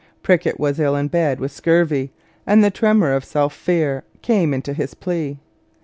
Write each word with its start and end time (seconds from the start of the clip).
Prickett 0.23 0.59
was 0.59 0.79
ill 0.79 0.95
in 0.95 1.09
bed 1.09 1.39
with 1.39 1.51
scurvy, 1.51 2.09
and 2.47 2.63
the 2.63 2.71
tremor 2.71 3.13
of 3.13 3.23
self 3.23 3.53
fear 3.53 4.03
came 4.23 4.51
into 4.51 4.73
his 4.73 4.95
plea. 4.95 5.37